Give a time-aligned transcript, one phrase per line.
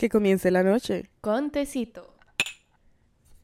[0.00, 1.10] Que comience la noche.
[1.20, 2.14] Con tecito.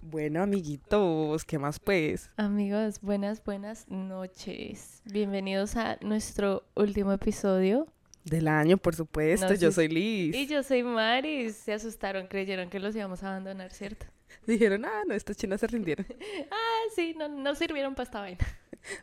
[0.00, 2.30] Bueno, amiguitos, ¿qué más pues?
[2.38, 5.02] Amigos, buenas, buenas noches.
[5.04, 7.88] Bienvenidos a nuestro último episodio.
[8.24, 9.48] Del año, por supuesto.
[9.48, 9.74] No, Yo sí.
[9.74, 10.34] soy Liz.
[10.34, 11.56] Y yo soy Maris.
[11.56, 14.06] Se asustaron, creyeron que los íbamos a abandonar, ¿cierto?
[14.46, 16.06] Dijeron, ah, no, estas chinas se rindieron.
[16.50, 18.46] Ah, sí, no, no sirvieron para esta vaina.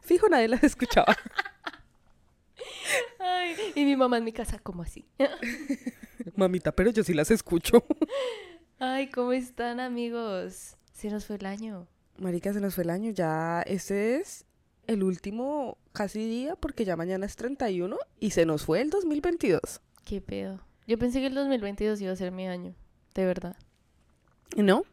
[0.02, 1.16] Fijo, nadie las escuchaba.
[3.20, 5.06] Ay, y mi mamá en mi casa, ¿cómo así?
[6.36, 7.84] Mamita, pero yo sí las escucho.
[8.80, 10.78] Ay, ¿cómo están, amigos?
[10.92, 11.88] Se nos fue el año.
[12.18, 13.12] Marica, se nos fue el año.
[13.12, 14.46] Ya este es
[14.88, 19.82] el último casi día porque ya mañana es 31 y se nos fue el 2022.
[20.06, 20.60] ¿Qué pedo?
[20.86, 22.76] Yo pensé que el 2022 iba a ser mi año.
[23.14, 23.56] De verdad.
[24.56, 24.84] ¿No?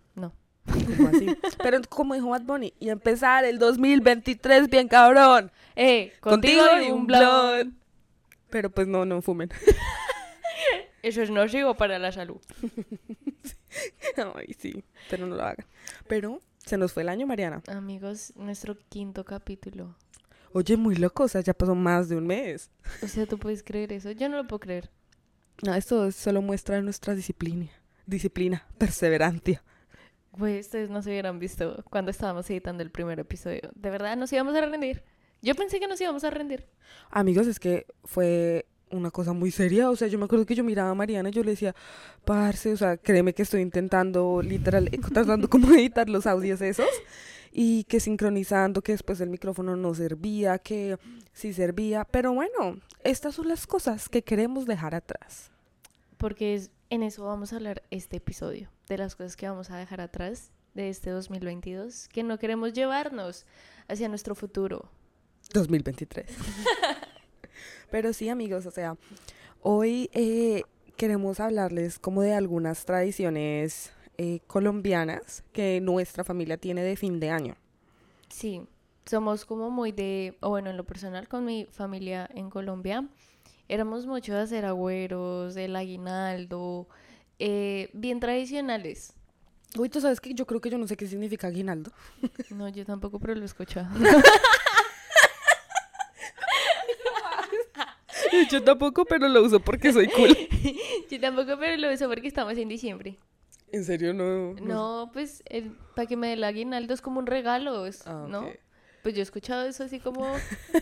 [1.62, 5.50] Pero como dijo Bad Bunny, y empezar el 2023 bien cabrón.
[5.76, 7.68] Eh, contigo, y un blog.
[8.50, 9.50] Pero pues no, no fumen.
[11.02, 12.40] Eso es nocivo para la salud.
[14.36, 15.64] Ay, sí, pero no lo hagan.
[16.08, 17.62] Pero se nos fue el año, Mariana.
[17.68, 19.96] Amigos, nuestro quinto capítulo.
[20.52, 22.70] Oye, muy loco, o sea, ya pasó más de un mes.
[23.02, 24.10] O sea, ¿tú puedes creer eso?
[24.10, 24.90] Yo no lo puedo creer.
[25.62, 27.70] No, esto solo muestra nuestra disciplina.
[28.04, 29.62] Disciplina, perseverancia.
[30.32, 33.70] Güey, ustedes no se hubieran visto cuando estábamos editando el primer episodio.
[33.74, 35.02] De verdad, nos íbamos a rendir.
[35.42, 36.66] Yo pensé que nos íbamos a rendir.
[37.10, 39.90] Amigos, es que fue una cosa muy seria.
[39.90, 41.74] O sea, yo me acuerdo que yo miraba a Mariana y yo le decía,
[42.24, 46.88] parce, o sea, créeme que estoy intentando, literal, tratando como editar los audios esos.
[47.52, 50.96] Y que sincronizando, que después el micrófono no servía, que
[51.32, 52.04] sí servía.
[52.04, 55.50] Pero bueno, estas son las cosas que queremos dejar atrás.
[56.18, 58.68] Porque es- en eso vamos a hablar este episodio.
[58.88, 62.08] De las cosas que vamos a dejar atrás de este 2022.
[62.08, 63.46] Que no queremos llevarnos
[63.88, 64.90] hacia nuestro futuro.
[65.54, 66.26] 2023.
[67.90, 68.96] Pero sí, amigos, o sea,
[69.62, 70.64] hoy eh,
[70.96, 77.30] queremos hablarles como de algunas tradiciones eh, colombianas que nuestra familia tiene de fin de
[77.30, 77.56] año.
[78.28, 78.62] Sí,
[79.06, 83.08] somos como muy de, o bueno, en lo personal con mi familia en Colombia,
[83.70, 86.88] éramos mucho de hacer agüeros, el aguinaldo,
[87.38, 89.14] eh, bien tradicionales.
[89.78, 91.92] Uy, tú sabes que yo creo que yo no sé qué significa aguinaldo.
[92.50, 93.88] No, yo tampoco, pero lo he escuchado.
[98.50, 100.36] yo tampoco, pero lo uso porque soy cool.
[101.10, 103.18] yo tampoco, pero lo uso porque estamos en diciembre.
[103.72, 104.54] En serio, no.
[104.54, 105.44] No, pues
[105.94, 108.48] para que me dé el aguinaldo es como un regalo, es- Ah, ¿no?
[109.02, 110.26] Pues yo he escuchado eso así como,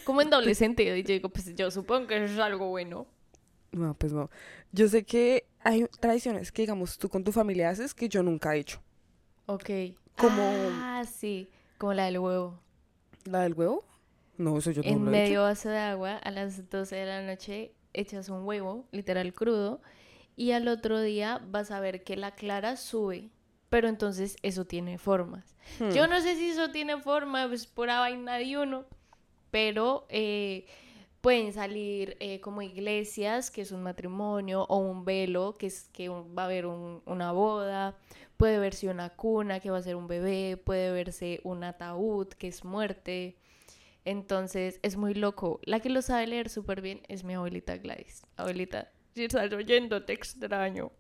[0.05, 0.97] como en doble sentido.
[0.97, 3.07] Y yo digo, pues yo supongo que eso es algo bueno.
[3.73, 4.31] No, pues no.
[4.73, 8.55] Yo sé que hay tradiciones que, digamos, tú con tu familia haces que yo nunca
[8.57, 8.81] he hecho.
[9.47, 9.71] Ok.
[10.17, 11.49] Como- Ah, sí,
[11.79, 12.59] como la del huevo.
[13.25, 13.85] ¿La del huevo?
[14.37, 15.23] No, eso yo no en lo he hecho.
[15.25, 19.81] medio vaso de agua, a las 12 de la noche, echas un huevo, literal crudo,
[20.37, 23.29] y al otro día vas a ver que la clara sube.
[23.69, 25.55] Pero entonces eso tiene formas.
[25.79, 25.91] Hmm.
[25.91, 28.87] Yo no sé si eso tiene forma, es pura vaina de uno,
[29.51, 30.65] pero eh,
[31.21, 36.09] pueden salir eh, como iglesias, que es un matrimonio, o un velo, que es que
[36.09, 37.95] un- va a haber un- una boda,
[38.39, 42.49] puede verse una cuna, que va a ser un bebé, puede verse un ataúd, que
[42.49, 43.37] es muerte.
[44.05, 45.61] Entonces es muy loco.
[45.65, 48.23] La que lo sabe leer súper bien es mi abuelita Gladys.
[48.37, 50.91] Abuelita, si estás oyendo, te extraño.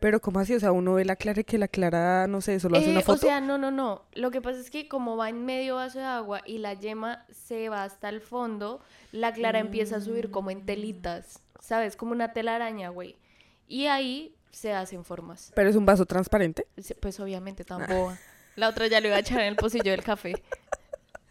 [0.00, 0.54] Pero ¿cómo así?
[0.54, 2.90] O sea, uno ve la clara y que la clara, no sé, solo hace Eh,
[2.92, 3.18] una O foto.
[3.26, 4.02] sea, no, no, no.
[4.14, 7.24] Lo que pasa es que como va en medio vaso de agua y la yema
[7.32, 8.80] se va hasta el fondo,
[9.12, 11.96] la clara empieza a subir como en telitas, ¿sabes?
[11.96, 13.16] Como una telaraña, güey.
[13.68, 15.52] Y ahí se hacen formas.
[15.54, 16.66] Pero es un vaso transparente.
[17.00, 18.16] Pues obviamente tan boba.
[18.54, 20.42] La otra ya lo iba a echar en el pocillo del café.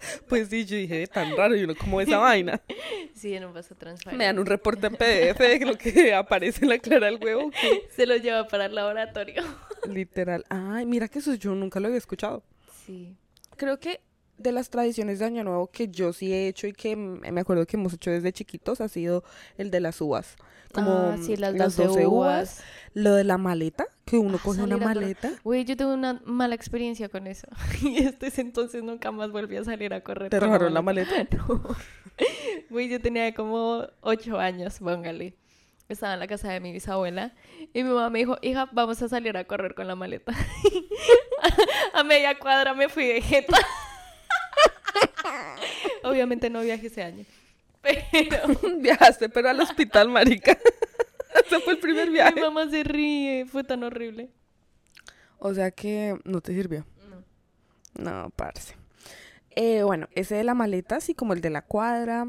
[0.28, 2.62] Pues sí, yo dije, tan raro, y uno como esa vaina.
[3.14, 4.18] Sí, en un vaso transparente.
[4.18, 7.50] Me dan un reporte en PDF de lo que aparece en la clara del huevo.
[7.96, 9.42] Se lo lleva para el laboratorio.
[9.90, 10.44] Literal.
[10.50, 12.44] Ay, mira que eso yo nunca lo había escuchado.
[12.86, 13.16] Sí.
[13.56, 14.02] Creo que
[14.38, 17.66] de las tradiciones de Año Nuevo que yo sí he hecho y que me acuerdo
[17.66, 19.24] que hemos hecho desde chiquitos ha sido
[19.58, 20.36] el de las uvas.
[20.74, 22.62] Como ah, sí, las 12, uvas.
[22.94, 25.32] Lo de la maleta, que uno Ah, coge una maleta.
[25.44, 27.48] Güey, yo tuve una mala experiencia con eso.
[27.82, 30.30] Y desde ese entonces nunca más volví a salir a correr.
[30.30, 31.16] ¿Te robaron la maleta?
[31.48, 31.62] No.
[32.70, 35.36] Güey, yo tenía como ocho años, póngale.
[35.90, 37.34] Estaba en la casa de mi bisabuela
[37.74, 40.34] y mi mamá me dijo, hija, vamos a salir a correr con la maleta.
[41.94, 43.58] a media cuadra me fui de jeta.
[46.04, 47.26] Obviamente no viajé ese año.
[47.82, 48.02] Pero
[48.80, 50.58] Viajaste, pero al hospital, marica.
[51.46, 52.40] Ese fue el primer mi viaje.
[52.40, 54.30] mamá se ríe, fue tan horrible.
[55.38, 56.86] O sea que no te sirvió.
[57.96, 58.24] No.
[58.24, 58.76] No, parce.
[59.52, 62.28] Eh, bueno, ese de la maleta, así como el de la cuadra.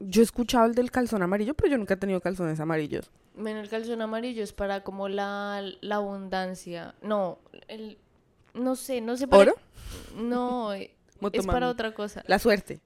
[0.00, 3.10] yo he escuchado el del calzón amarillo, pero yo nunca he tenido calzones amarillos.
[3.34, 6.94] Bueno, el calzón amarillo es para como la, la abundancia.
[7.02, 7.38] No,
[7.68, 7.98] el,
[8.54, 9.42] no sé, no sé para...
[9.42, 9.54] ¿Oro?
[10.16, 10.72] No,
[11.32, 12.22] es para otra cosa.
[12.26, 12.80] La suerte.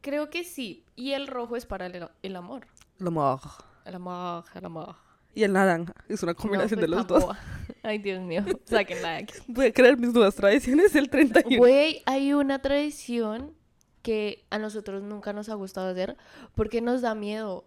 [0.00, 0.84] Creo que sí.
[0.96, 2.66] Y el rojo es para el, el amor.
[2.98, 3.58] Lo moj.
[3.84, 4.96] El amor, el amor.
[5.34, 5.94] Y el naranja.
[6.08, 7.24] Es una combinación No, de los dos.
[7.82, 8.44] Ay, Dios mío.
[8.64, 9.34] Sáquenla de aquí.
[9.46, 11.58] Voy a crear mis nuevas tradiciones el 31.
[11.58, 13.54] Güey, hay una tradición
[14.02, 16.16] que a nosotros nunca nos ha gustado hacer
[16.54, 17.66] porque nos da miedo.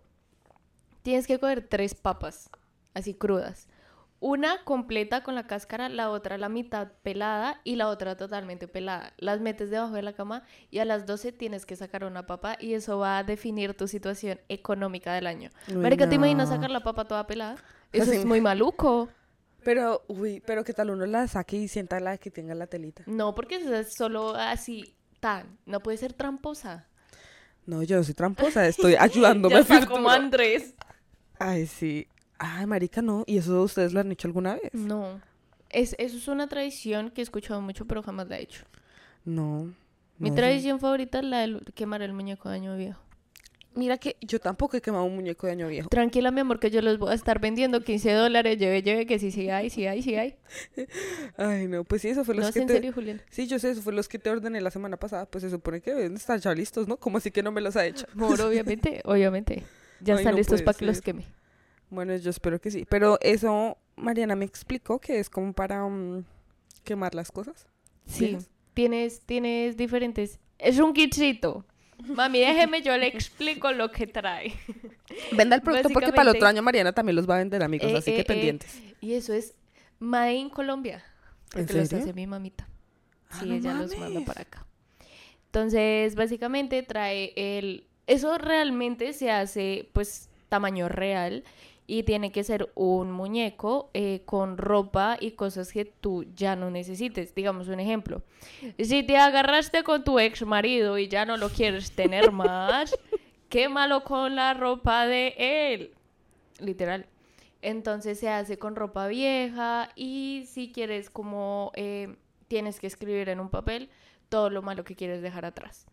[1.02, 2.50] Tienes que coger tres papas,
[2.94, 3.68] así crudas.
[4.24, 9.14] Una completa con la cáscara, la otra la mitad pelada y la otra totalmente pelada.
[9.18, 12.56] Las metes debajo de la cama y a las 12 tienes que sacar una papa
[12.60, 15.50] y eso va a definir tu situación económica del año.
[15.70, 16.56] Uy, Marica, ¿te imaginas no.
[16.56, 17.56] sacar la papa toda pelada?
[17.92, 19.10] Eso Así- es muy maluco.
[19.64, 23.02] Pero, uy, pero ¿qué tal uno la saque y sienta la que tenga la telita?
[23.08, 25.58] No, porque eso es solo así, tan.
[25.66, 26.88] No puede ser tramposa.
[27.66, 30.10] No, yo no soy tramposa, estoy ayudándome Ya está como.
[30.12, 30.76] Andrés.
[31.40, 32.08] Ay, sí.
[32.44, 33.24] Ay, marica, no.
[33.28, 34.74] ¿Y eso ustedes lo han hecho alguna vez?
[34.74, 35.22] No.
[35.70, 38.66] Es, eso es una tradición que he escuchado mucho, pero jamás la he hecho.
[39.24, 39.72] No.
[40.18, 43.00] Mi no, tradición favorita es la de quemar el muñeco de año viejo.
[43.76, 45.88] Mira que yo tampoco he quemado un muñeco de año viejo.
[45.90, 48.58] Tranquila, mi amor, que yo los voy a estar vendiendo 15 dólares.
[48.58, 50.36] Lleve, lleve, que sí, sí hay, sí hay, sí hay.
[51.38, 52.74] Ay, no, pues sí, eso fue No, los es que en te...
[52.74, 53.22] serio, Julián.
[53.30, 55.28] Sí, yo sé, eso fue los que te ordené la semana pasada.
[55.28, 56.98] Pues se supone que deben estar ya listos, ¿no?
[56.98, 58.08] ¿Cómo así que no me los ha hecho?
[58.14, 59.64] Amor, obviamente, obviamente.
[60.02, 61.26] Ya Ay, están no listos para que los queme.
[61.92, 62.88] Bueno, yo espero que sí.
[62.90, 66.24] Pero eso, Mariana me explicó que es como para mm,
[66.84, 67.68] quemar las cosas.
[68.08, 68.38] Sí,
[68.74, 70.40] tienes, tienes diferentes...
[70.58, 71.66] Es un kitcito.
[72.08, 74.54] Mami, déjeme, yo le explico lo que trae.
[75.34, 77.92] Venda el producto porque para el otro año Mariana también los va a vender, amigos.
[77.92, 78.82] Eh, así eh, que eh, pendientes.
[79.02, 79.54] Y eso es
[80.00, 81.04] Made in Colombia.
[81.54, 82.68] ¿En Porque los hace mi mamita.
[83.30, 84.66] Ah, Sí, no ella los manda para acá.
[85.48, 87.88] Entonces, básicamente trae el...
[88.08, 91.44] Eso realmente se hace, pues, tamaño real.
[91.88, 96.72] Y tiene que ser un muñeco eh, con ropa y cosas que tú ya no
[96.72, 97.36] necesites.
[97.36, 98.24] Digamos un ejemplo.
[98.80, 102.98] Si te agarraste con tu ex marido y ya no lo quieres tener más,
[103.50, 105.92] quémalo con la ropa de él.
[106.60, 107.07] Literal.
[107.62, 112.16] Entonces se hace con ropa vieja y si quieres como eh,
[112.48, 113.89] tienes que escribir en un papel
[114.30, 115.86] todo lo malo que quieres dejar atrás.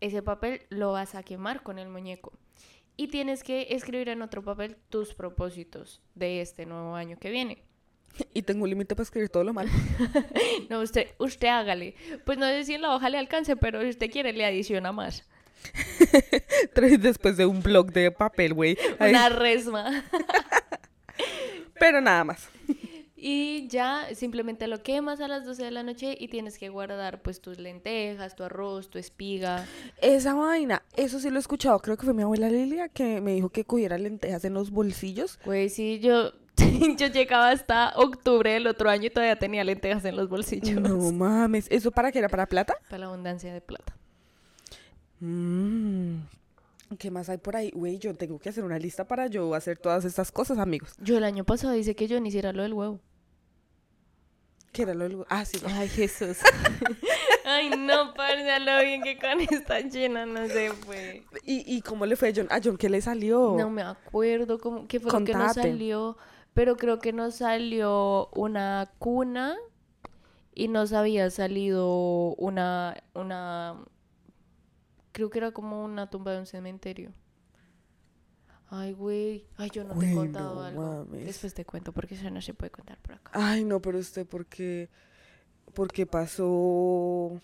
[0.00, 2.32] Ese papel lo vas a quemar con el muñeco.
[3.00, 7.62] Y tienes que escribir en otro papel tus propósitos de este nuevo año que viene.
[8.34, 9.70] Y tengo un límite para escribir todo lo malo.
[10.68, 11.94] No, usted, usted hágale.
[12.26, 14.92] Pues no sé si en la hoja le alcance, pero si usted quiere le adiciona
[14.92, 15.26] más.
[16.74, 18.76] Tres después de un blog de papel, güey.
[18.98, 20.04] Una resma.
[21.78, 22.50] Pero nada más.
[23.22, 27.20] Y ya simplemente lo quemas a las 12 de la noche y tienes que guardar
[27.20, 29.66] pues tus lentejas, tu arroz, tu espiga.
[30.00, 31.78] Esa vaina, eso sí lo he escuchado.
[31.80, 35.38] Creo que fue mi abuela Lilia que me dijo que cogiera lentejas en los bolsillos.
[35.44, 36.32] Pues sí, yo,
[36.96, 40.80] yo llegaba hasta octubre del otro año y todavía tenía lentejas en los bolsillos.
[40.80, 41.66] No mames.
[41.70, 42.30] ¿Eso para qué era?
[42.30, 42.74] ¿Para plata?
[42.88, 43.94] Para la abundancia de plata.
[45.20, 46.20] Mm.
[46.98, 47.70] ¿Qué más hay por ahí?
[47.70, 50.94] Güey, yo tengo que hacer una lista para yo hacer todas estas cosas, amigos.
[50.98, 52.98] Yo el año pasado dice que yo ni hiciera lo del huevo.
[54.72, 55.58] ¿Qué era lo del- Ah, sí.
[55.66, 56.38] Ay, Jesús.
[57.44, 61.24] Ay, no, parce, lo bien que con esta llena no se fue.
[61.44, 62.46] ¿Y, ¿Y cómo le fue a John?
[62.50, 63.56] ¿A John qué le salió?
[63.58, 66.16] No me acuerdo cómo, qué fue lo que nos salió,
[66.54, 69.56] pero creo que nos salió una cuna
[70.54, 73.76] y nos había salido una, una,
[75.12, 77.12] creo que era como una tumba de un cementerio.
[78.72, 81.04] Ay, güey, ay, yo no te he contado no algo.
[81.06, 81.26] mames.
[81.26, 83.30] Después te cuento porque eso no se puede contar por acá.
[83.34, 84.88] Ay, no, pero usted, ¿por qué?
[85.74, 87.40] ¿Por qué pasó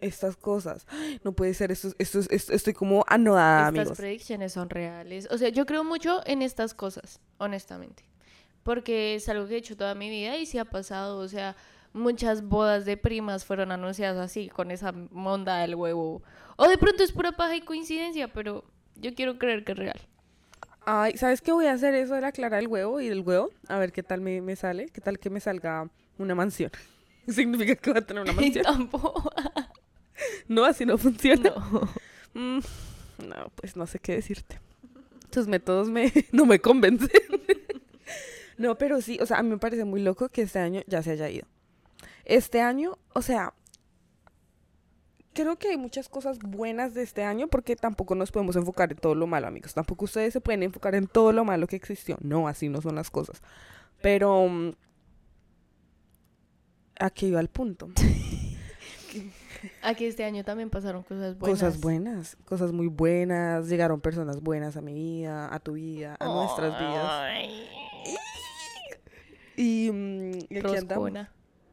[0.00, 0.86] estas cosas?
[0.88, 3.98] Ay, no puede ser, esto, esto, esto- estoy como anodada, Estas amigos.
[3.98, 5.28] predicciones son reales.
[5.30, 8.04] O sea, yo creo mucho en estas cosas, honestamente.
[8.62, 11.18] Porque es algo que he hecho toda mi vida y sí ha pasado.
[11.18, 11.54] O sea,
[11.92, 16.22] muchas bodas de primas fueron anunciadas así, con esa monda del huevo.
[16.56, 18.64] O de pronto es pura paja y coincidencia, pero
[18.96, 20.00] yo quiero creer que es real.
[20.86, 23.50] Ay, ¿sabes qué voy a hacer eso de la clara del huevo y del huevo?
[23.68, 26.70] A ver qué tal me, me sale, qué tal que me salga una mansión.
[27.28, 28.64] Significa que va a tener una mansión.
[28.64, 29.30] tampoco.
[30.48, 31.50] No, así no funciona.
[31.50, 31.88] No.
[32.34, 32.58] Mm,
[33.26, 34.60] no, pues no sé qué decirte.
[35.30, 37.08] Tus métodos me, no me convencen.
[38.58, 41.02] no, pero sí, o sea, a mí me parece muy loco que este año ya
[41.02, 41.46] se haya ido.
[42.26, 43.54] Este año, o sea,
[45.40, 48.98] creo que hay muchas cosas buenas de este año porque tampoco nos podemos enfocar en
[48.98, 49.74] todo lo malo, amigos.
[49.74, 52.16] Tampoco ustedes se pueden enfocar en todo lo malo que existió.
[52.20, 53.42] No, así no son las cosas.
[54.02, 54.48] Pero...
[54.48, 54.72] mm,
[57.00, 57.88] Aquí iba el punto.
[59.82, 61.60] Aquí este año también pasaron cosas buenas.
[61.60, 63.68] Cosas buenas, cosas muy buenas.
[63.68, 67.08] Llegaron personas buenas a mi vida, a tu vida, a nuestras vidas.
[67.08, 67.68] Ay,
[69.56, 71.12] Y, mm, y aquí andamos.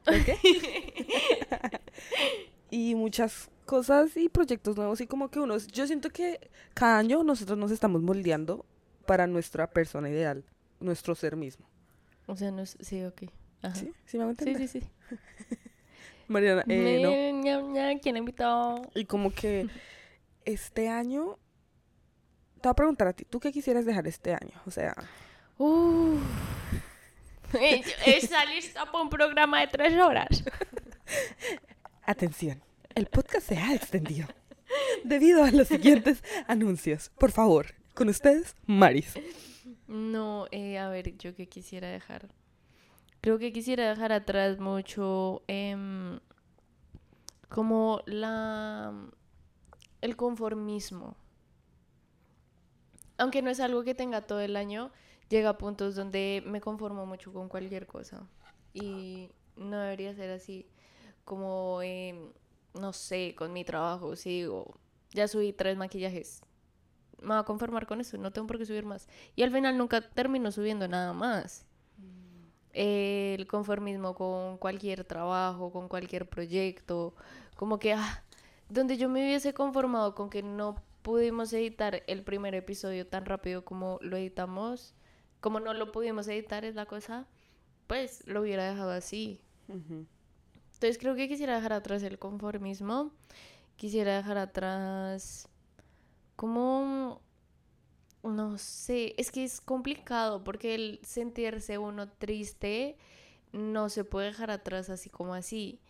[2.71, 7.21] y muchas cosas y proyectos nuevos y como que unos, yo siento que cada año
[7.23, 8.65] nosotros nos estamos moldeando
[9.05, 10.43] para nuestra persona ideal,
[10.79, 11.67] nuestro ser mismo.
[12.25, 12.75] O sea, no es...
[12.79, 13.23] Sí, ok.
[13.61, 13.75] Ajá.
[13.75, 13.93] ¿Sí?
[14.05, 14.67] ¿Sí me hago Sí, entender?
[14.67, 14.87] sí, sí.
[16.27, 17.99] Mariana, eh, no.
[18.01, 18.81] ¿Quién invitó?
[18.95, 19.67] Y como que
[20.45, 21.37] este año,
[22.55, 24.59] te voy a preguntar a ti, ¿tú qué quisieras dejar este año?
[24.65, 24.95] O sea.
[27.53, 30.43] Eh, Está lista para un programa de tres horas.
[32.03, 32.61] atención,
[32.97, 34.27] el podcast se ha extendido
[35.03, 37.11] debido a los siguientes anuncios.
[37.19, 39.13] Por favor, con ustedes, Maris.
[39.87, 42.27] No, eh, a ver, yo qué quisiera dejar.
[43.21, 46.19] Creo que quisiera dejar atrás mucho em,
[47.49, 48.95] como la
[50.01, 51.15] el conformismo.
[53.19, 54.91] Aunque no es algo que tenga todo el año,
[55.29, 58.27] llega a puntos donde me conformo mucho con cualquier cosa.
[58.73, 60.65] Y no debería ser así.
[61.25, 62.31] Como, em,
[62.73, 64.79] no sé, con mi trabajo, si digo,
[65.11, 66.41] ya subí tres maquillajes.
[67.21, 69.07] Me voy a conformar con eso, no tengo por qué subir más.
[69.35, 71.65] Y al final nunca termino subiendo nada más.
[72.73, 77.15] El conformismo con cualquier trabajo, con cualquier proyecto,
[77.55, 78.23] como que, ah,
[78.69, 83.63] donde yo me hubiese conformado con que no pudimos editar el primer episodio tan rápido
[83.65, 84.93] como lo editamos,
[85.39, 87.25] como no lo pudimos editar es la cosa,
[87.87, 89.41] pues lo hubiera dejado así.
[90.77, 93.11] Entonces creo que quisiera dejar atrás el conformismo,
[93.77, 95.49] quisiera dejar atrás
[96.35, 97.19] como,
[98.21, 102.95] no sé, es que es complicado porque el sentirse uno triste
[103.53, 105.81] no se puede dejar atrás así como así.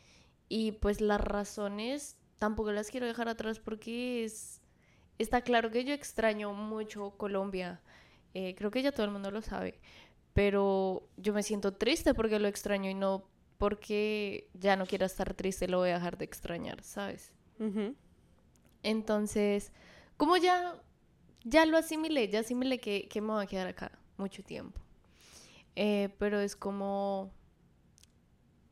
[0.48, 4.62] Y pues las razones tampoco las quiero dejar atrás porque es,
[5.18, 7.82] está claro que yo extraño mucho Colombia.
[8.34, 9.82] Eh, creo que ya todo el mundo lo sabe.
[10.34, 13.26] Pero yo me siento triste porque lo extraño y no
[13.58, 17.34] porque ya no quiera estar triste, lo voy a dejar de extrañar, ¿sabes?
[18.84, 19.72] Entonces,
[20.16, 20.76] como ya,
[21.44, 24.80] ya lo asimilé, ya asimilé que, que me voy a quedar acá mucho tiempo.
[25.76, 27.32] Eh, pero es como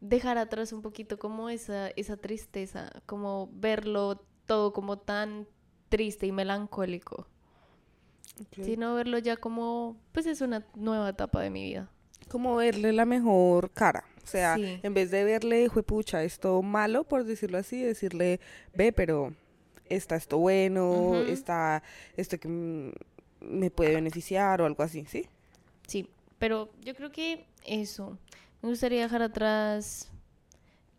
[0.01, 5.47] dejar atrás un poquito como esa, esa tristeza, como verlo todo como tan
[5.89, 7.27] triste y melancólico,
[8.51, 11.89] sino verlo ya como, pues es una nueva etapa de mi vida.
[12.27, 14.03] Como verle la mejor cara.
[14.25, 14.79] O sea, Sí.
[14.81, 18.39] en vez de verle, juepucha, esto malo, por decirlo así, decirle,
[18.73, 19.33] ve, pero
[19.87, 21.31] está esto bueno, Ujú.
[21.31, 21.83] está
[22.17, 22.47] esto que
[23.39, 25.27] me puede beneficiar o algo así, ¿sí?
[25.87, 28.17] Sí, pero yo creo que eso.
[28.63, 30.09] Me gustaría dejar atrás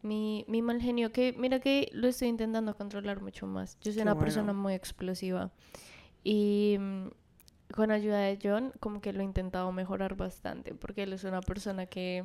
[0.02, 3.76] mi, mi mal genio, que mira que lo estoy intentando controlar mucho más.
[3.80, 4.25] Yo soy Qué una bueno.
[4.25, 5.50] persona muy explosiva
[6.23, 7.09] y mm,
[7.75, 11.40] con ayuda de John como que lo he intentado mejorar bastante, porque él es una
[11.40, 12.25] persona que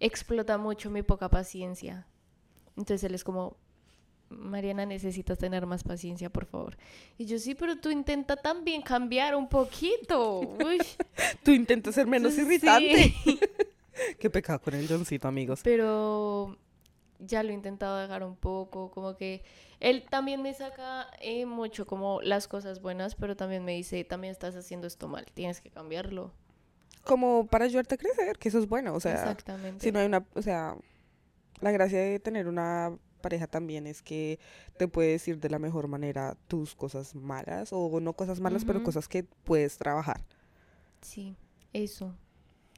[0.00, 2.06] explota mucho mi poca paciencia.
[2.76, 3.56] Entonces él es como,
[4.30, 6.76] Mariana, necesitas tener más paciencia, por favor.
[7.16, 10.40] Y yo sí, pero tú intenta también cambiar un poquito.
[10.64, 10.78] Uy.
[11.42, 12.42] Tú intentas ser menos Sí.
[12.42, 13.14] irritante.
[14.20, 15.60] Qué pecado con el Johncito, amigos.
[15.64, 16.56] Pero
[17.18, 19.42] ya lo he intentado dejar un poco, como que
[19.80, 24.30] él también me saca eh, mucho como las cosas buenas, pero también me dice, también
[24.30, 26.32] estás haciendo esto mal, tienes que cambiarlo.
[27.08, 28.94] Como para ayudarte a crecer, que eso es bueno.
[28.94, 29.82] O sea, Exactamente.
[29.84, 30.76] si no hay una, o sea,
[31.60, 34.38] la gracia de tener una pareja también es que
[34.76, 38.82] te puede decir de la mejor manera tus cosas malas, o no cosas malas, pero
[38.84, 40.20] cosas que puedes trabajar.
[41.00, 41.34] Sí,
[41.72, 42.14] eso.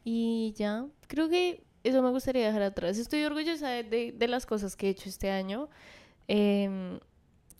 [0.05, 2.97] Y ya, creo que eso me gustaría dejar atrás.
[2.99, 5.69] Estoy orgullosa de, de- de las cosas que he hecho este año.
[6.29, 7.01] Em,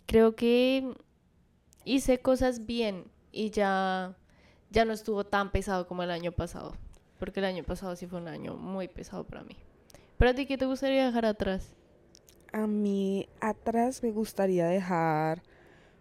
[0.07, 0.95] creo que
[1.85, 4.17] hice cosas bien y ya,
[4.71, 6.75] ya no estuvo tan pesado como el año pasado.
[7.19, 9.57] Porque el año pasado sí fue un año muy pesado para mí.
[10.17, 11.75] ¿Pero a ti qué te gustaría dejar atrás?
[12.53, 15.43] A mí atrás me gustaría dejar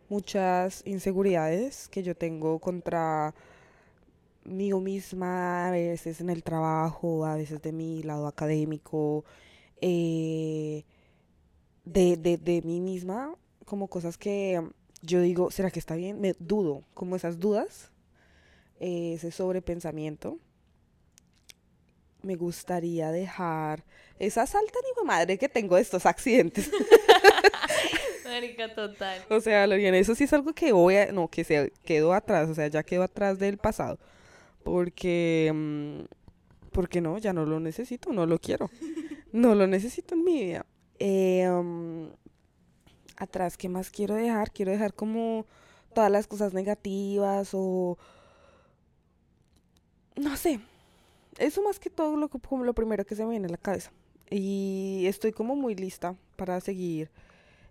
[0.10, 3.36] muchas inseguridades que yo tengo contra
[4.44, 9.24] mí misma, a veces en el trabajo, a veces de mi lado académico,
[9.82, 10.86] eh,
[11.86, 13.36] de, de, de mí misma,
[13.66, 14.62] como cosas que
[15.02, 16.20] yo digo, ¿será que está bien?
[16.20, 17.92] Me dudo, como esas dudas,
[18.80, 20.40] ese sobrepensamiento.
[22.22, 23.86] Me gustaría dejar
[24.18, 26.70] esa salta ni madre que tengo de estos accidentes.
[28.26, 29.22] Marica, total.
[29.30, 32.14] O sea, lo bien, eso sí es algo que voy a, no, que se quedó
[32.14, 33.98] atrás, o sea, ya quedó atrás del pasado.
[34.64, 36.02] Porque, mm,
[36.72, 38.70] porque no, ya no lo necesito, no lo quiero.
[39.32, 40.66] No lo necesito en mi vida.
[40.98, 42.08] Eh, mm,
[43.18, 44.52] atrás, ¿qué más quiero dejar?
[44.52, 45.46] Quiero dejar como
[45.94, 47.98] todas las cosas negativas o...
[50.20, 50.60] No sé.
[51.38, 53.92] Eso más que todo lo, como lo primero que se me viene a la cabeza.
[54.30, 57.10] Y estoy como muy lista para seguir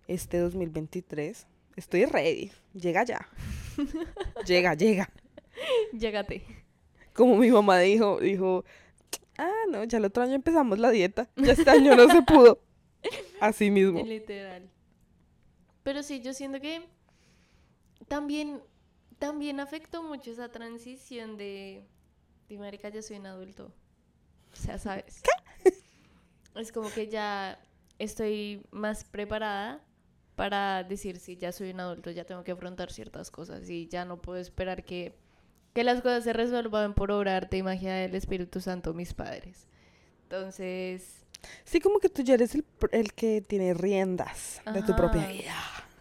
[0.07, 1.45] este 2023.
[1.75, 2.51] Estoy ready.
[2.73, 3.29] Llega ya.
[4.45, 5.09] llega, llega.
[5.93, 6.43] Llégate.
[7.13, 8.65] Como mi mamá dijo, dijo,
[9.37, 11.29] ah, no, ya el otro año empezamos la dieta.
[11.35, 12.59] Ya este año no se pudo.
[13.39, 14.03] Así mismo.
[14.03, 14.67] Literal.
[15.83, 16.81] Pero sí, yo siento que
[18.07, 18.59] también,
[19.19, 21.85] también afectó mucho esa transición de,
[22.55, 23.71] de marica, ya soy un adulto.
[24.53, 25.21] O sea, ¿sabes?
[26.55, 27.57] Es como que ya
[27.99, 29.81] estoy más preparada
[30.35, 34.03] para decir si ya soy un adulto, ya tengo que afrontar ciertas cosas y ya
[34.03, 35.13] no puedo esperar que,
[35.73, 39.67] que las cosas se resuelvan por obra, arte y magia del Espíritu Santo, mis padres.
[40.23, 41.19] Entonces,
[41.63, 45.55] Sí, como que tú ya eres el, el que tiene riendas de tu propia vida.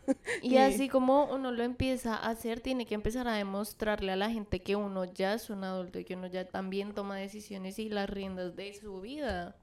[0.42, 4.30] Y así como uno lo empieza a hacer, tiene que empezar a demostrarle a la
[4.30, 7.88] gente que uno ya es un adulto y que uno ya también toma decisiones y
[7.88, 9.56] las riendas de su vida.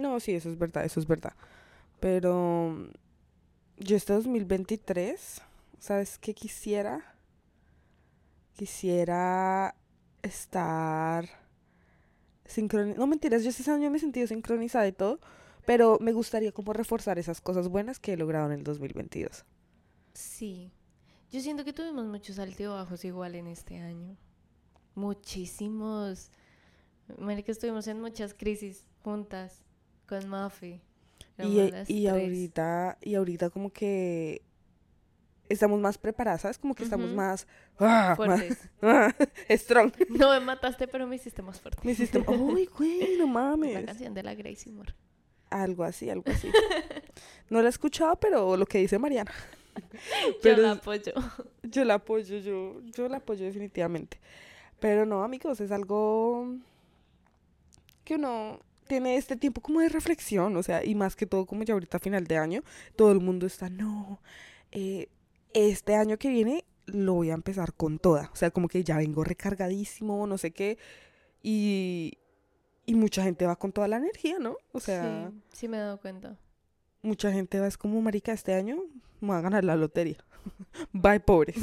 [0.00, 1.34] No, sí, eso es verdad, eso es verdad.
[2.00, 2.88] Pero
[3.78, 5.40] yo este 2023,
[5.78, 7.14] ¿sabes qué quisiera?
[8.56, 9.74] Quisiera
[10.22, 11.28] estar
[12.44, 12.98] sincronizada.
[12.98, 15.20] No mentiras, yo este año me he sentido sincronizada y todo,
[15.64, 19.44] pero me gustaría como reforzar esas cosas buenas que he logrado en el 2022.
[20.14, 20.72] Sí.
[21.30, 24.16] Yo siento que tuvimos muchos altibajos igual en este año.
[24.94, 26.30] Muchísimos.
[27.18, 29.62] Marica, estuvimos en muchas crisis juntas
[30.06, 30.80] con Mafi.
[31.88, 34.42] Y, ahorita, y ahorita como que
[35.48, 36.58] estamos más preparadas, ¿sabes?
[36.58, 37.48] Como que estamos más,
[37.80, 38.70] ah, más Fuertes.
[39.60, 39.92] strong.
[40.10, 41.80] No me mataste, pero me hiciste más fuerte.
[41.84, 43.84] Mi sistema, uy, güey, no La mames.
[43.84, 44.94] canción de la Gracie Moore.
[45.50, 46.50] Algo así, algo así.
[47.50, 49.32] No la he escuchado, pero lo que dice Mariana.
[50.42, 51.12] Yo la apoyo.
[51.62, 54.20] Yo la apoyo, yo, yo la apoyo definitivamente.
[54.80, 56.56] Pero no, amigos, es algo
[58.04, 61.62] que uno tiene este tiempo como de reflexión, o sea, y más que todo como
[61.64, 62.62] ya ahorita a final de año,
[62.96, 64.20] todo el mundo está, no,
[64.72, 65.08] eh,
[65.54, 68.98] este año que viene lo voy a empezar con toda, o sea, como que ya
[68.98, 70.76] vengo recargadísimo, no sé qué,
[71.42, 72.18] y,
[72.84, 74.58] y mucha gente va con toda la energía, ¿no?
[74.72, 76.36] O sea, sí, sí me he dado cuenta.
[77.04, 78.82] Mucha gente va, es como, marica, este año
[79.20, 80.18] me voy a ganar la lotería.
[80.92, 81.56] Bye, pobres.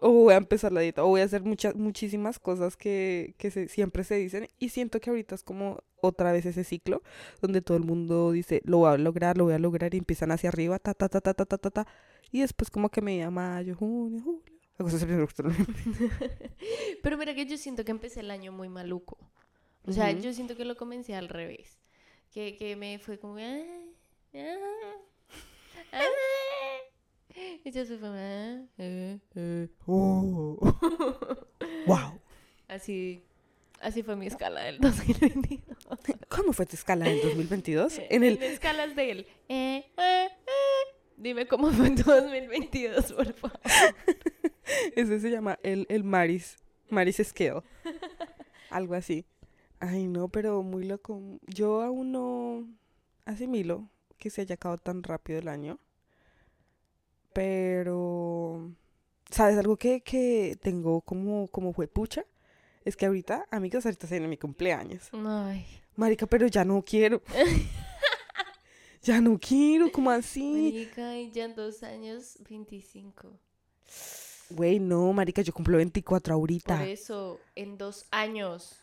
[0.00, 3.50] o voy a empezar la dieta, o voy a hacer muchas, muchísimas cosas que, que
[3.50, 4.48] se- siempre se dicen.
[4.58, 7.02] Y siento que ahorita es como otra vez ese ciclo
[7.42, 10.32] donde todo el mundo dice, lo voy a lograr, lo voy a lograr, y empiezan
[10.32, 11.86] hacia arriba, ta, ta, ta, ta, ta, ta, ta, ta.
[12.32, 14.42] Y después como que me mayo, junio, julio.
[17.02, 19.18] Pero mira que yo siento que empecé el año muy maluco.
[19.86, 21.78] O sea, yo siento que lo comencé al revés.
[22.32, 23.36] Que, que me fue como...
[23.38, 23.60] "Ah,
[24.34, 24.56] ah,
[25.92, 26.04] ah".
[27.64, 27.98] Y yo fue...
[28.08, 29.68] "Ah, eh, eh".
[29.86, 30.58] Oh.
[31.86, 32.20] wow.
[32.68, 33.24] Así,
[33.80, 35.76] así fue mi escala del 2022.
[36.28, 38.00] ¿Cómo fue tu escala en 2022?
[38.10, 38.40] En el...
[38.42, 39.26] escalas de él.
[39.48, 40.94] Eh, eh, eh.
[41.16, 43.60] Dime cómo fue tu 2022, por favor.
[44.96, 46.56] Ese se llama el, el Maris,
[46.88, 47.62] Maris Scale.
[48.70, 49.26] Algo así.
[49.80, 51.20] Ay, no, pero muy loco.
[51.46, 52.68] Yo aún no
[53.24, 53.88] asimilo
[54.18, 55.78] que se haya acabado tan rápido el año.
[57.32, 58.70] Pero,
[59.30, 62.24] ¿sabes algo que, que tengo como, como fue pucha?
[62.84, 65.08] Es que ahorita, amigos, ahorita se viene mi cumpleaños.
[65.12, 65.66] Ay,
[65.96, 67.22] Marica, pero ya no quiero.
[69.02, 70.72] ya no quiero, ¿cómo así?
[70.72, 73.32] marica, y ya en dos años, 25.
[74.50, 76.78] Güey, no, marica, yo cumplo 24 ahorita.
[76.78, 78.76] Por eso, en dos años.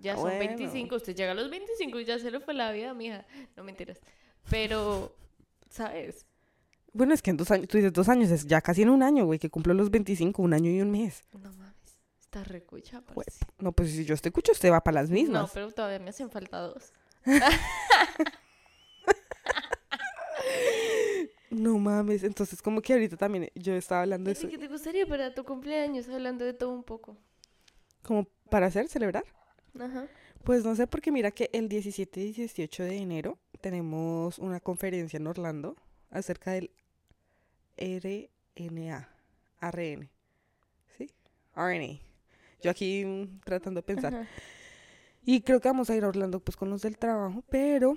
[0.00, 0.38] Ya son Bueno.
[0.56, 0.96] 25.
[0.96, 3.26] Usted llega a los 25 y ya se le fue la vida, mija.
[3.56, 4.00] No mentiras.
[4.50, 5.14] Pero,
[5.68, 6.24] ¿sabes?
[6.94, 9.02] Bueno, es que en dos años, tú dices dos años, es ya casi en un
[9.02, 11.22] año, güey, que cumplo los 25, un año y un mes.
[11.32, 11.98] No mames.
[12.20, 13.44] Está recucha, Jue- parce.
[13.58, 15.50] No, pues si yo te escucho, usted va para las No, mismas.
[15.52, 16.92] pero todavía me hacen falta dos.
[21.50, 24.68] No mames, entonces como que ahorita también yo estaba hablando de ¿Y eso, qué te
[24.68, 26.08] gustaría para tu cumpleaños?
[26.08, 27.16] Hablando de todo un poco.
[28.02, 29.24] como para hacer, celebrar.
[29.78, 30.06] Ajá.
[30.44, 35.16] Pues no sé, porque mira que el 17 y 18 de enero tenemos una conferencia
[35.16, 35.76] en Orlando
[36.10, 36.70] acerca del
[37.76, 39.08] RNA,
[39.60, 40.10] RN,
[40.96, 41.10] ¿sí?
[41.54, 42.00] RNA.
[42.60, 44.14] Yo aquí mm, tratando de pensar.
[44.14, 44.28] Ajá.
[45.24, 47.96] Y creo que vamos a ir a Orlando pues con los del trabajo, pero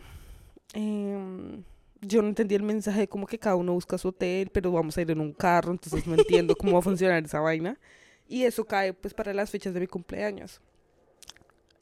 [0.74, 1.64] em,
[2.02, 4.98] yo no entendí el mensaje de como que cada uno busca su hotel, pero vamos
[4.98, 7.80] a ir en un carro, entonces no entiendo cómo va a funcionar esa vaina.
[8.28, 10.62] Y eso cae pues para las fechas de mi cumpleaños.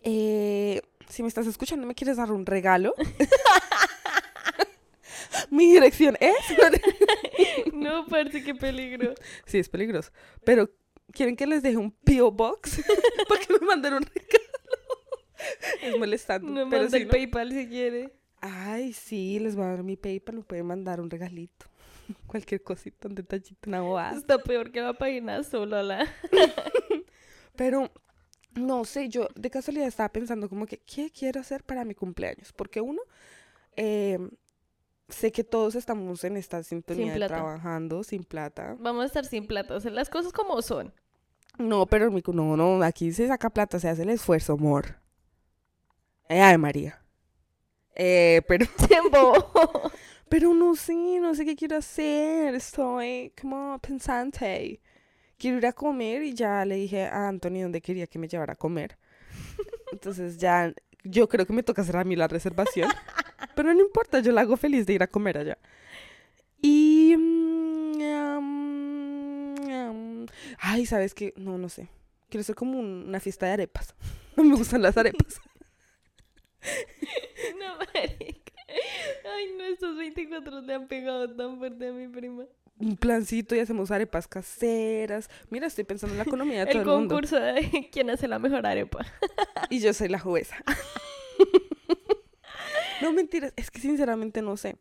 [0.04, 2.94] Eh, si me estás escuchando, ¿me quieres dar un regalo?
[5.50, 6.36] Mi dirección es.
[7.74, 9.14] no, parece qué peligro.
[9.46, 10.12] Sí, es peligroso.
[10.44, 10.70] Pero,
[11.12, 12.32] ¿quieren que les deje un P.O.
[12.32, 12.84] Box?
[13.30, 14.44] Para que me manden un regalo.
[15.82, 16.48] Es molestando.
[16.50, 18.14] No pero manda si el no- PayPal si quiere.
[18.42, 20.36] Ay, sí, les voy a dar mi PayPal.
[20.38, 21.66] Me pueden mandar un regalito.
[22.28, 24.18] Cualquier cosita, un detallito, una bobada.
[24.18, 25.82] Está peor que la página sola.
[25.84, 26.14] La...
[27.56, 27.92] Pero
[28.56, 32.54] no sé, yo de casualidad estaba pensando como que, ¿qué quiero hacer para mi cumpleaños?
[32.54, 33.02] Porque uno,
[33.76, 34.20] eh,
[35.10, 38.76] sé que todos estamos en esta sintonía de trabajando sin plata.
[38.80, 39.76] Vamos a estar sin plata.
[39.76, 40.94] O sea, las cosas como son.
[41.58, 44.98] No, pero mi no, no, aquí se saca plata, se hace el esfuerzo, amor.
[46.30, 47.00] Eh, ay, María.
[47.96, 49.52] Eh, pero, Tiempo.
[50.30, 52.56] pero no sé, no sé qué quiero hacer.
[52.56, 54.82] Estoy como pensante.
[55.38, 58.54] Quiero ir a comer y ya le dije a Anthony dónde quería que me llevara
[58.54, 58.98] a comer.
[59.92, 62.90] Entonces ya, yo creo que me toca hacer a mí la reservación.
[63.56, 65.58] Pero no importa, yo la hago feliz de ir a comer allá.
[66.62, 67.16] Y...
[67.18, 67.94] mm,
[70.60, 71.34] ay, ¿sabes qué?
[71.38, 71.88] No, no sé.
[72.30, 73.96] Quiero hacer como un- una fiesta de arepas.
[74.36, 75.40] No me gustan las arepas.
[77.60, 78.52] no, marica.
[79.32, 82.46] Ay, no, estos 24 le han pegado tan fuerte a mi prima.
[82.80, 85.30] Un plancito y hacemos arepas caseras.
[85.50, 87.16] Mira, estoy pensando en la economía de todo El el mundo.
[87.16, 89.06] concurso de quién hace la mejor arepa.
[89.70, 90.56] Y yo soy la jueza.
[93.02, 93.54] no, mentiras.
[93.56, 94.76] Es que sinceramente no sé.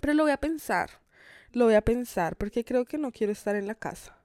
[0.00, 0.90] Pero lo voy a pensar.
[1.52, 4.18] Lo voy a pensar porque creo que no quiero estar en la casa.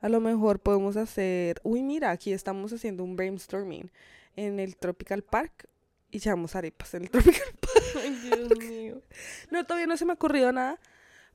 [0.00, 1.60] A lo mejor podemos hacer...
[1.64, 3.90] Uy, mira, aquí estamos haciendo un brainstorming
[4.36, 5.68] en el Tropical Park
[6.10, 7.84] y llevamos arepas en el Tropical Park.
[7.96, 9.02] Ay, Dios mío.
[9.50, 10.78] No, todavía no se me ha ocurrido nada.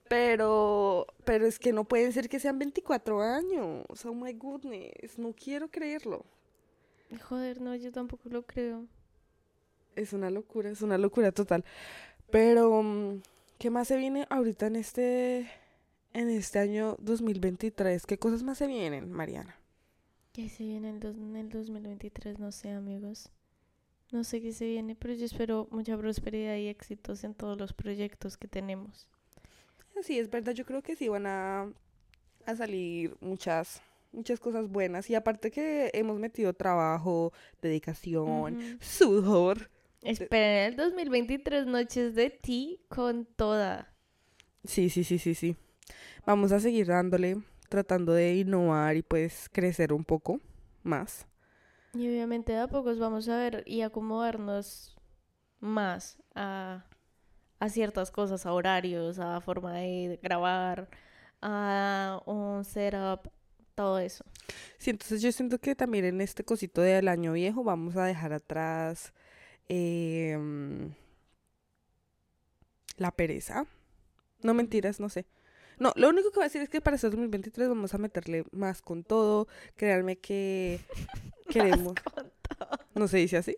[0.08, 3.86] Pero, pero es que no pueden ser que sean 24 años.
[4.06, 5.18] Oh my goodness.
[5.18, 6.26] No quiero creerlo.
[7.30, 8.88] Joder, no, yo tampoco lo creo.
[9.96, 11.64] Es una locura, es una locura total.
[12.32, 13.22] Pero, mm,
[13.60, 15.50] ¿qué más se viene ahorita en este,
[16.14, 18.06] en este año 2023?
[18.06, 19.58] ¿Qué cosas más se vienen, Mariana?
[20.34, 22.38] ¿Qué se viene en el, dos- en el 2023?
[22.38, 23.30] No sé, amigos.
[24.12, 27.74] No sé qué se viene, pero yo espero mucha prosperidad y éxitos en todos los
[27.74, 29.08] proyectos que tenemos.
[30.04, 31.72] Sí, es verdad, yo creo que sí van a,
[32.46, 35.10] a salir muchas, muchas cosas buenas.
[35.10, 39.70] Y aparte que hemos metido trabajo, dedicación, sudor.
[40.02, 43.94] Esperen el 2023 Noches de Ti con toda.
[44.66, 45.56] Sí, sí, sí, sí, sí.
[46.26, 47.38] Vamos a seguir dándole,
[47.70, 50.42] tratando de innovar y pues crecer un poco
[50.84, 51.26] más.
[51.94, 54.98] Y obviamente de a pocos vamos a ver y acomodarnos
[55.62, 56.86] más a,
[57.64, 60.90] a ciertas cosas, a horarios, a forma de grabar,
[61.42, 63.32] a un setup,
[63.74, 64.26] todo eso.
[64.78, 68.34] Sí, entonces yo siento que también en este cosito del año viejo vamos a dejar
[68.34, 69.14] atrás
[69.70, 70.94] em,
[72.98, 73.66] la pereza.
[74.42, 75.26] No mentiras, no sé.
[75.80, 78.44] No, lo único que voy a decir es que para este 2023 vamos a meterle
[78.52, 79.48] más con todo.
[79.78, 80.82] Créanme que
[81.50, 81.94] queremos.
[82.94, 83.58] ¿No se dice así?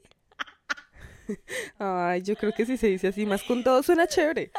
[1.78, 4.52] Ay, yo creo que sí se dice así, más con todo suena chévere.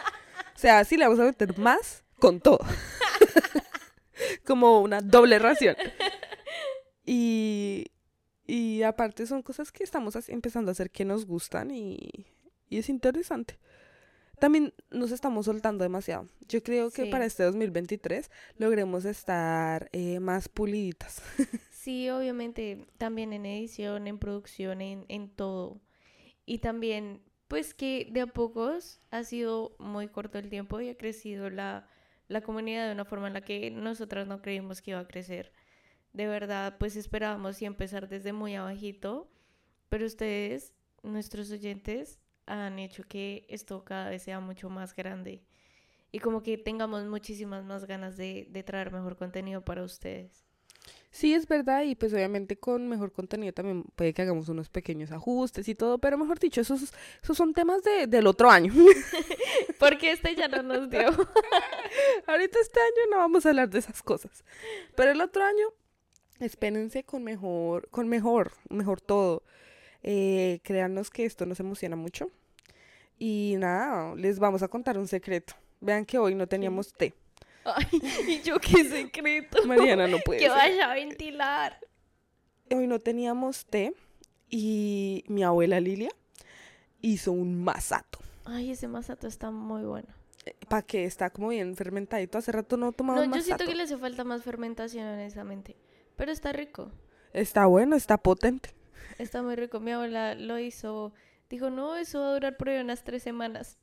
[0.55, 2.61] O sea, sí le vamos a meter más con todo.
[4.47, 5.77] Como una doble ración.
[7.05, 7.87] Y,
[8.47, 11.99] y aparte son cosas que estamos empezando a hacer que nos gustan y,
[12.69, 13.59] y es interesante.
[14.39, 16.27] También nos estamos soltando demasiado.
[16.49, 17.11] Yo creo que Sí.
[17.11, 21.23] para este 2023 logremos estar eh, más puliditas.
[21.87, 25.81] Sí, obviamente, también en edición, en producción, en, en todo.
[26.47, 30.97] Y también, pues que de a pocos ha sido muy corto el tiempo y ha
[30.97, 31.89] crecido la,
[32.29, 35.53] la comunidad de una forma en la que nosotras no creímos que iba a crecer.
[36.13, 39.31] De verdad, pues esperábamos y empezar desde muy abajito,
[39.91, 45.43] pero ustedes, nuestros oyentes, han hecho que esto cada vez sea mucho más grande
[46.13, 50.47] y como que tengamos muchísimas más ganas de, de traer mejor contenido para ustedes.
[51.17, 55.13] Sí, es verdad, y pues obviamente con mejor contenido también puede que hagamos unos pequeños
[55.13, 58.71] ajustes y todo, pero mejor dicho, esos, esos son temas de, del otro año.
[59.79, 61.07] Porque este ya no nos dio.
[62.27, 64.45] Ahorita este año no vamos a hablar de esas cosas,
[64.95, 65.69] pero el otro año
[66.39, 69.43] espérense con mejor, con mejor, mejor todo.
[70.03, 72.31] Eh, créanos que esto nos emociona mucho.
[73.19, 75.55] Y nada, les vamos a contar un secreto.
[75.81, 77.15] Vean que hoy no teníamos té.
[77.75, 77.87] Ay,
[78.29, 79.67] y yo qué secreto.
[79.67, 81.79] Mariana no puede que vaya a ventilar.
[82.71, 83.95] Hoy no teníamos té
[84.49, 86.11] y mi abuela Lilia
[87.01, 88.19] hizo un masato.
[88.45, 90.09] Ay, ese masato está muy bueno.
[90.69, 92.39] para que está como bien fermentadito.
[92.39, 95.77] Hace rato no tomaba No, yo siento que le hace falta más fermentación, honestamente.
[96.17, 96.91] Pero está rico.
[97.33, 98.71] Está bueno, está potente.
[99.19, 99.81] Está muy rico.
[99.81, 101.13] Mi abuela lo hizo.
[101.51, 103.79] Dijo, no, eso va a durar por ahí unas tres semanas.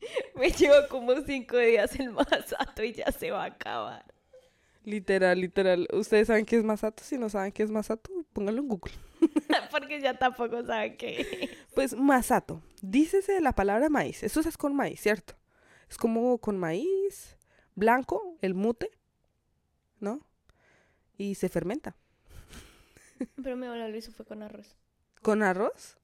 [0.34, 4.04] Me llevo como cinco días el masato y ya se va a acabar.
[4.84, 5.88] Literal, literal.
[5.92, 7.04] ¿Ustedes saben qué es masato?
[7.04, 8.94] Si no saben qué es masato, pónganlo en Google.
[9.70, 11.50] Porque ya tampoco saben qué.
[11.74, 14.22] Pues masato, dícese de la palabra maíz.
[14.22, 15.34] Eso es con maíz, ¿cierto?
[15.88, 17.36] Es como con maíz
[17.74, 18.90] blanco, el mute,
[19.98, 20.20] ¿no?
[21.18, 21.94] Y se fermenta.
[23.42, 24.76] Pero mi abuela lo hizo fue con arroz.
[25.20, 25.98] ¿Con arroz?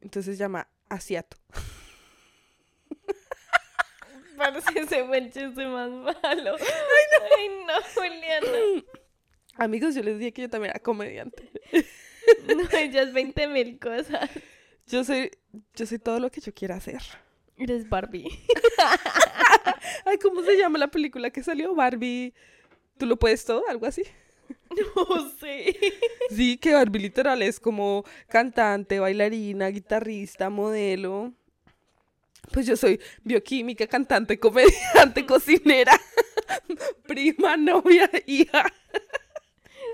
[0.00, 1.36] Entonces se llama asiato.
[4.36, 6.14] Parece ese buen chiste más malo.
[6.22, 8.84] Ay, no, Juliana.
[9.56, 11.50] Amigos, yo les dije que yo también era comediante.
[12.46, 14.30] No, ella es 20 mil cosas.
[14.86, 15.32] Yo soy,
[15.74, 17.02] yo soy todo lo que yo quiera hacer.
[17.56, 18.28] Eres Barbie.
[20.04, 21.74] Ay, ¿cómo se llama la película que salió?
[21.74, 22.32] Barbie.
[22.96, 23.64] ¿Tú lo puedes todo?
[23.68, 24.04] Algo así.
[24.70, 25.76] No sé.
[26.30, 31.32] Sí, que Barbie literal es como cantante, bailarina, guitarrista, modelo.
[32.50, 35.92] Pues yo soy bioquímica, cantante, comediante, cocinera,
[37.06, 38.64] prima, novia, hija.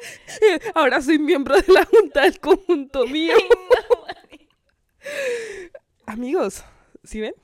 [0.74, 3.34] Ahora soy miembro de la junta del conjunto mío.
[3.36, 4.48] Ay, no, Mari.
[6.06, 6.64] Amigos,
[7.04, 7.34] ¿sí ven?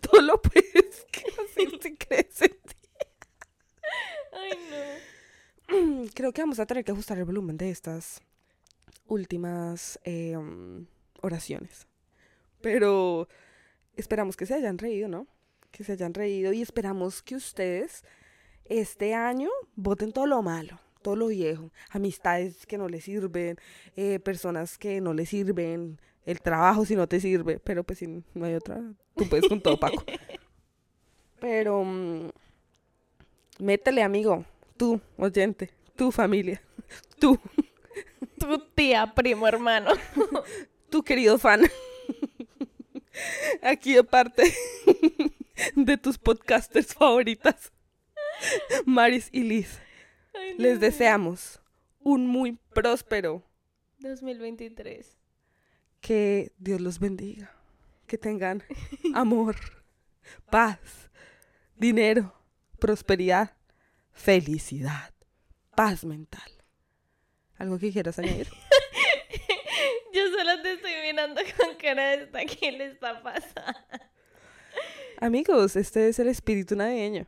[0.00, 2.76] Todo lo puedes hacer si crees en ti.
[4.32, 5.12] Ay, no.
[6.14, 8.20] Creo que vamos a tener que ajustar el volumen de estas
[9.06, 10.86] últimas eh, um,
[11.20, 11.86] oraciones.
[12.60, 13.28] Pero
[13.96, 15.26] esperamos que se hayan reído, ¿no?
[15.70, 18.04] Que se hayan reído y esperamos que ustedes
[18.64, 23.56] este año voten todo lo malo, todo lo viejo, amistades que no les sirven,
[23.96, 28.06] eh, personas que no les sirven, el trabajo si no te sirve, pero pues si
[28.06, 28.80] no hay otra,
[29.16, 30.04] tú puedes con todo, Paco.
[31.40, 32.28] Pero mm,
[33.58, 34.44] métele, amigo,
[34.76, 36.62] tú, oyente, tu familia,
[37.18, 37.36] tú,
[38.42, 39.90] Tu tía, primo, hermano.
[40.90, 41.62] tu querido fan.
[43.62, 44.52] Aquí de parte
[45.76, 47.72] de tus podcasters favoritas,
[48.86, 49.78] Maris y Liz.
[50.34, 51.60] Ay, Les deseamos
[52.00, 53.44] un muy próspero,
[54.00, 55.16] 2023.
[56.00, 57.54] que Dios los bendiga,
[58.08, 58.64] que tengan
[59.14, 59.54] amor,
[60.50, 60.80] paz,
[61.76, 62.34] dinero,
[62.80, 63.56] prosperidad,
[64.10, 65.14] felicidad,
[65.76, 66.50] paz mental.
[67.58, 68.48] ¿Algo que quieras añadir?
[70.14, 72.44] Yo solo te estoy mirando con cara de esta.
[72.44, 73.78] ¿Qué le está pasando?
[75.20, 77.26] Amigos, este es el espíritu navideño.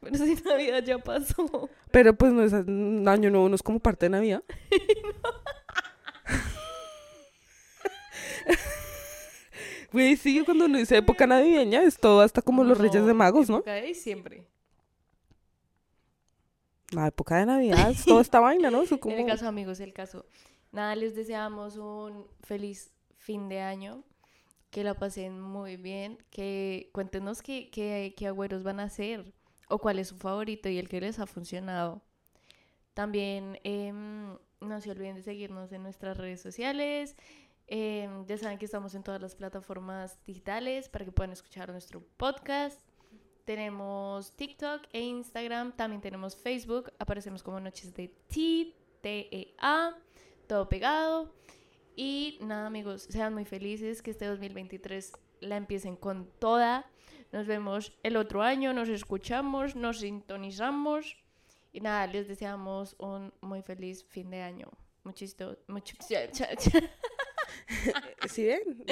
[0.00, 1.68] Pero si Navidad ya pasó.
[1.90, 4.42] Pero pues no es un año nuevo, no es como parte de Navidad.
[9.90, 13.48] Güey, sí, cuando uno dice época navideña es todo hasta como los Reyes de Magos,
[13.48, 13.56] ¿no?
[13.56, 14.46] Época de diciembre.
[16.90, 18.82] La época de Navidad es toda esta vaina, ¿no?
[18.82, 19.16] Eso como...
[19.16, 20.26] El caso, amigos, el caso.
[20.72, 24.04] Nada, les deseamos un feliz fin de año.
[24.70, 26.18] Que la pasen muy bien.
[26.30, 29.32] Que cuéntenos qué, qué, qué agüeros van a hacer.
[29.68, 32.02] O cuál es su favorito y el que les ha funcionado.
[32.94, 37.16] También em, no se olviden de seguirnos en nuestras redes sociales.
[37.66, 42.02] Em, ya saben que estamos en todas las plataformas digitales para que puedan escuchar nuestro
[42.16, 42.80] podcast.
[43.44, 45.76] Tenemos TikTok e Instagram.
[45.76, 46.92] También tenemos Facebook.
[46.98, 49.96] Aparecemos como Noches de Tea, T-E-A,
[50.48, 51.32] todo pegado.
[51.94, 56.90] Y nada, amigos, sean muy felices que este 2023 la empiecen con toda.
[57.32, 61.16] Nos vemos el otro año, nos escuchamos, nos sintonizamos.
[61.72, 64.68] Y nada, les deseamos un muy feliz fin de año.
[65.04, 65.96] Muchísimo, mucho.
[68.28, 68.84] ¿Sí ven?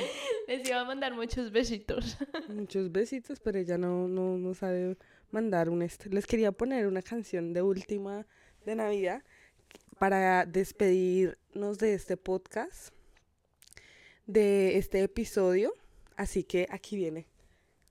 [0.46, 2.18] Les iba a mandar muchos besitos.
[2.48, 4.96] Muchos besitos, pero ella no, no, no sabe
[5.30, 5.86] mandar un.
[6.10, 8.26] Les quería poner una canción de última
[8.64, 9.22] de Navidad
[9.98, 12.94] para despedirnos de este podcast,
[14.26, 15.72] de este episodio.
[16.16, 17.26] Así que aquí viene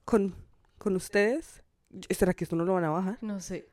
[0.04, 0.34] con,
[0.78, 1.62] con ustedes.
[2.10, 3.18] ¿Será que esto no lo van a bajar?
[3.20, 3.68] No sé.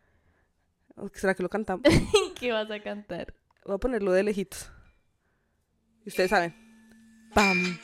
[0.95, 1.83] ¿O será que lo cantamos?
[2.39, 3.33] ¿Qué vas a cantar?
[3.65, 4.71] Voy a ponerlo de lejitos.
[6.05, 6.53] Y ustedes saben.
[7.33, 7.79] ¡Pam!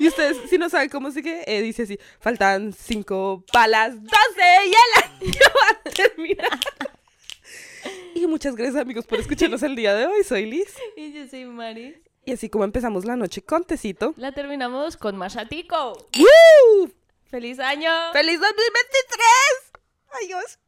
[0.00, 4.70] Y ustedes, si no saben cómo sigue, eh, dice así: faltan cinco palas, doce y
[4.70, 6.58] el año va a terminar.
[8.14, 10.24] y muchas gracias, amigos, por escucharnos el día de hoy.
[10.24, 10.74] Soy Liz.
[10.96, 11.96] Y yo soy Maris.
[12.24, 14.14] Y así como empezamos la noche con tecito.
[14.16, 15.92] La terminamos con Mashatico.
[16.16, 16.90] ¡Woo!
[17.30, 17.90] ¡Feliz año!
[18.14, 19.82] ¡Feliz 2023!
[20.24, 20.58] ¡Adiós!